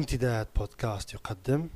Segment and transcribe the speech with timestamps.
[0.00, 1.68] امتداد بودكاست يقدم.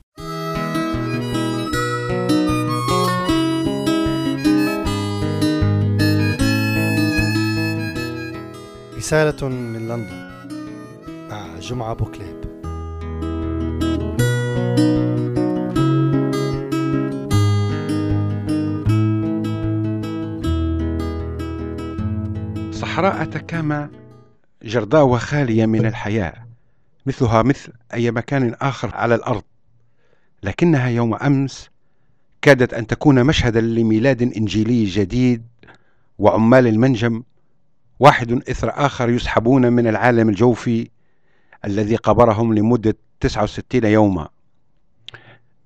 [8.96, 10.24] رسالة من لندن.
[11.30, 12.44] مع جمعة بوكليب
[22.72, 23.90] صحراء تكاما
[24.62, 26.43] جرداء وخالية من الحياة.
[27.06, 29.42] مثلها مثل أي مكان آخر على الأرض.
[30.42, 31.70] لكنها يوم أمس
[32.42, 35.46] كادت أن تكون مشهدا لميلاد إنجيلي جديد
[36.18, 37.22] وعمال المنجم
[38.00, 40.90] واحد إثر آخر يسحبون من العالم الجوفي
[41.64, 44.28] الذي قبرهم لمدة 69 يوما.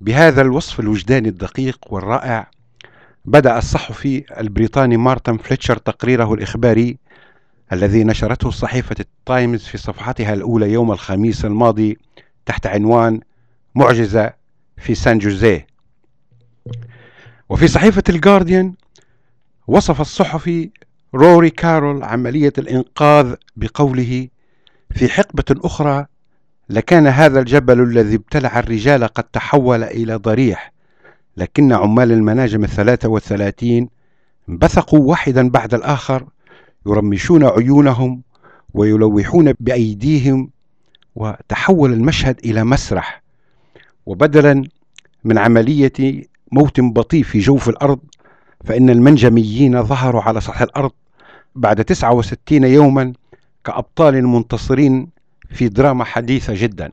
[0.00, 2.50] بهذا الوصف الوجداني الدقيق والرائع
[3.25, 6.98] بدأ الصحفي البريطاني مارتن فليتشر تقريره الإخباري
[7.72, 11.98] الذي نشرته صحيفة التايمز في صفحتها الأولى يوم الخميس الماضي
[12.46, 13.20] تحت عنوان
[13.74, 14.32] معجزة
[14.77, 15.66] في سان جوزيه.
[17.48, 18.75] وفي صحيفة الجارديان
[19.66, 20.70] وصف الصحفي
[21.14, 24.28] روري كارول عملية الإنقاذ بقوله
[24.91, 26.06] في حقبة أخرى
[26.70, 30.72] لكان هذا الجبل الذي ابتلع الرجال قد تحول إلى ضريح
[31.36, 33.88] لكن عمال المناجم الثلاثة والثلاثين
[34.48, 36.27] انبثقوا واحدا بعد الآخر
[36.89, 38.22] يرمشون عيونهم
[38.75, 40.50] ويلوحون بأيديهم
[41.14, 43.22] وتحول المشهد إلى مسرح
[44.06, 44.64] وبدلا
[45.25, 47.98] من عملية موت بطيء في جوف الأرض
[48.64, 50.91] فإن المنجميين ظهروا على سطح الأرض
[51.55, 53.12] بعد 69 يوما
[53.64, 55.09] كأبطال منتصرين
[55.50, 56.92] في دراما حديثة جدا.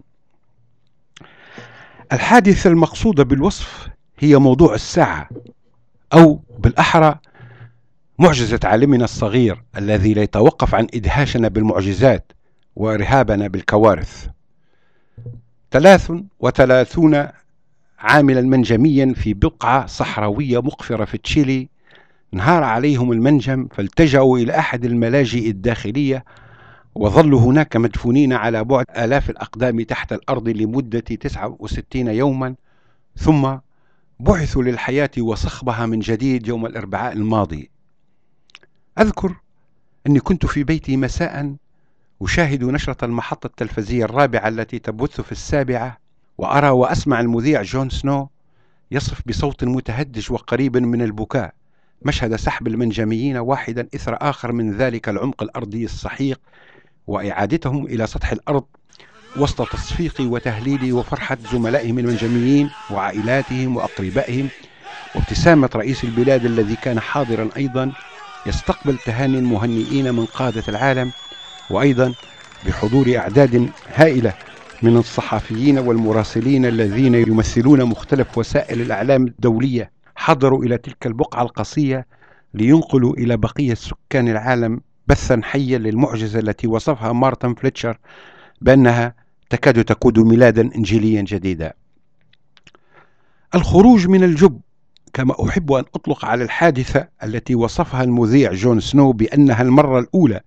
[2.14, 3.88] الحادثة المقصودة بالوصف
[4.20, 5.30] هي موضوع الساعة
[6.14, 7.20] أو بالأحرى
[8.20, 12.32] معجزة عالمنا الصغير الذي لا يتوقف عن إدهاشنا بالمعجزات
[12.76, 14.28] وإرهابنا بالكوارث.
[15.72, 17.28] ثلاث وثلاثون
[18.00, 21.70] عاملا منجميا في بقعة صحراوية مقفرة في تشيلي
[22.34, 26.26] انهار عليهم المنجم فالتجأوا إلى أحد الملاجئ الداخلية
[26.96, 32.56] وظلوا هناك مدفونين على بعد آلاف الأقدام تحت الأرض لمدة 69 يوما.
[33.18, 33.56] ثم
[34.20, 37.75] بعثوا للحياة وصخبها من جديد يوم الأربعاء الماضي.
[39.00, 39.36] أذكر
[40.08, 41.56] أني كنت في بيتي مساء
[42.22, 45.98] أشاهد نشرة المحطة التلفزية الرابعة التي تبث في السابعة
[46.38, 48.30] وأرى وأسمع المذيع جون سنو
[48.92, 51.54] يصف بصوت متهدج وقريب من البكاء
[52.02, 56.40] مشهد سحب المنجميين واحدا إثر آخر من ذلك العمق الأرضي السحيق
[57.08, 58.66] وإعادتهم إلى سطح الأرض
[59.38, 64.50] وسط تصفيقي وتهليلي وفرحة زملائهم المنجميين وعائلاتهم وأقربائهم
[65.16, 67.92] وابتسامة رئيس البلاد الذي كان حاضرا أيضا
[68.46, 71.12] يستقبل تهاني المهنئين من قادة العالم
[71.70, 72.14] وأيضا
[72.68, 74.34] بحضور أعداد هائلة
[74.82, 82.06] من الصحفيين والمراسلين الذين يمثلون مختلف وسائل الإعلام الدولية حضروا إلى تلك البقعة القصية
[82.54, 87.98] لينقلوا إلى بقية سكان العالم بثا حيا للمعجزة التي وصفها مارتن فليتشر
[88.62, 89.16] بأنها
[89.50, 91.74] تكاد تكون ميلادا إنجيليا جديدا.
[93.56, 94.62] الخروج من الجب
[95.16, 100.42] كما أحب أن أطلق على الحادثة التي وصفها المذيع جون سنو بأنها المرة الأولى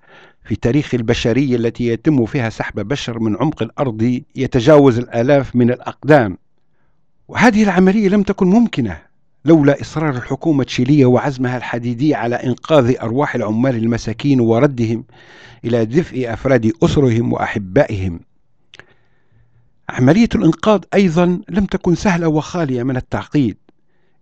[0.44, 6.38] في تاريخ البشرية التي يتم فيها سحب بشر من عمق الأرض يتجاوز الآلاف من الأقدام.
[7.28, 8.98] وهذه العملية لم تكن ممكنة
[9.44, 15.04] لولا إصرار الحكومة التشيلية وعزمها الحديدي على إنقاذ أرواح العمال المساكين وردهم
[15.64, 18.20] إلى دفء أفراد أسرهم وأحبائهم.
[19.88, 23.56] عملية الإنقاذ أيضا لم تكن سهلة وخالية من التعقيد.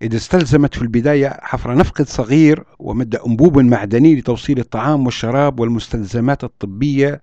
[0.03, 7.21] إذ استلزمت في البداية حفر نفق صغير ومد أنبوب معدني لتوصيل الطعام والشراب والمستلزمات الطبية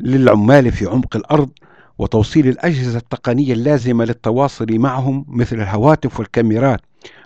[0.00, 1.50] للعمال في عمق الأرض
[1.98, 6.80] وتوصيل الأجهزة التقنية اللازمة للتواصل معهم مثل الهواتف والكاميرات.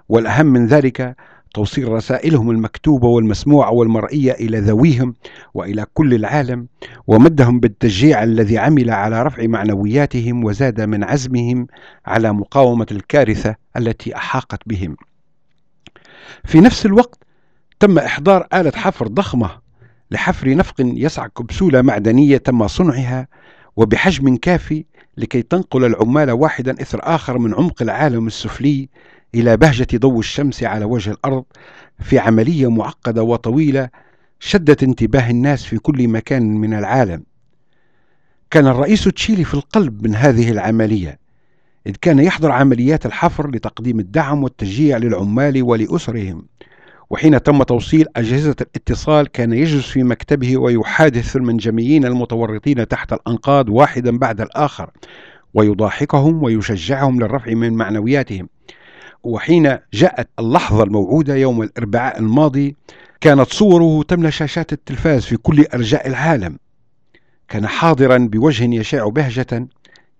[0.09, 1.17] والأهم من ذلك
[1.57, 5.15] توصيل رسائلهم المكتوبة والمسموعة والمرئية إلى ذويهم
[5.55, 6.67] وإلى كل العالم
[7.07, 11.67] ومدهم بالتشجيع الذي عمل على رفع معنوياتهم وزاد من عزمهم
[12.07, 14.97] على مقاومة الكارثة التي أحاقت بهم.
[16.45, 17.19] في نفس الوقت
[17.81, 19.51] تم إحضار آلة حفر ضخمة
[20.11, 23.29] لحفر نفق يسع كبسولة معدنية تم صنعها
[23.77, 24.85] وبحجم كافي
[25.17, 28.89] لكي تنقل العمال واحدا إثر آخر من عمق العالم السفلي
[29.37, 31.45] إلى بهجة ضوء الشمس على وجه الأرض
[32.01, 33.89] في عملية معقدة وطويلة
[34.41, 37.23] شدت انتباه الناس في كل مكان من العالم.
[38.51, 41.19] كان الرئيس تشيلي في القلب من هذه العملية
[41.87, 46.47] إذ كان يحضر عمليات الحفر لتقديم الدعم والتشجيع للعمال ولأسرهم.
[47.11, 54.19] وحين تم توصيل أجهزة الاتصال كان يجلس في مكتبه ويحادث المنجميين المتورطين تحت الأنقاض واحدا
[54.19, 54.91] بعد الآخر
[55.55, 58.49] ويضاحكهم ويشجعهم للرفع من معنوياتهم.
[59.23, 62.77] وحين جاءت اللحظة الموعودة يوم الأربعاء الماضي
[63.21, 66.59] كانت صوره تملى شاشات التلفاز في كل أرجاء العالم.
[67.49, 69.69] كان حاضرا بوجه يشع بهجة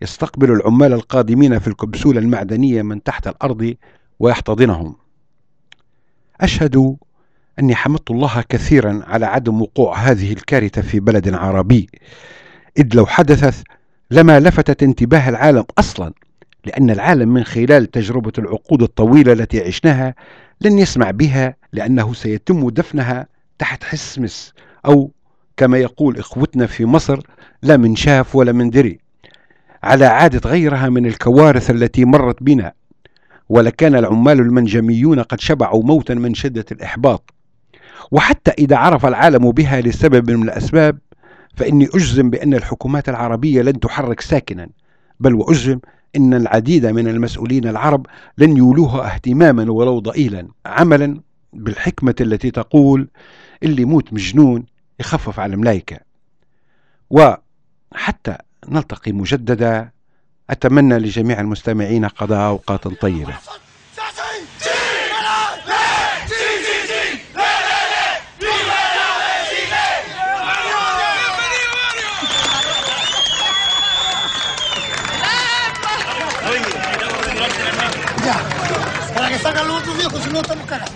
[0.03, 3.75] يستقبل العمال القادمين في الكبسولة المعدنية من تحت الأرض
[4.19, 4.97] ويحتضنهم.
[6.41, 6.97] أشهد
[7.59, 11.89] أني حمدت الله كثيرا على عدم وقوع هذه الكارثة في بلد عربي
[12.79, 13.65] إذ لو حدثت
[14.11, 16.13] لما لفتت انتباه العالم أصلا.
[16.67, 20.15] لأن العالم من خلال تجربة العقود الطويلة التي عشناها
[20.61, 23.27] لن يسمع بها لأنه سيتم دفنها
[23.59, 24.53] تحت حسمس
[24.87, 25.11] أو
[25.57, 27.21] كما يقول إخوتنا في مصر
[27.63, 28.99] لا من شاف ولا من دري.
[29.83, 32.73] على عادة غيرها من الكوارث التي مرت بنا.
[33.49, 37.35] ولكان العمال المنجميون قد شبعوا موتا من شدة الإحباط.
[38.11, 40.99] وحتى إذا عرف العالم بها لسبب من الأسباب
[41.57, 44.69] فإني أجزم بأن الحكومات العربية لن تحرك ساكنا.
[45.21, 45.79] بل وأجزم
[46.17, 48.07] أن العديد من المسؤولين العرب
[48.39, 51.21] لن يولوها اهتماما ولو ضئيلا عملا
[51.53, 53.09] بالحكمة التي تقول
[53.63, 54.65] اللي يموت مجنون
[55.01, 55.99] يخفف على الملائكة.
[57.11, 58.37] وحتى
[58.69, 59.91] نلتقي مجددا
[60.51, 63.35] أتمنى لجميع المستمعين قضاء أوقات طيبة.
[79.15, 80.93] Para que salgan los otros viejos, si no estamos cagados.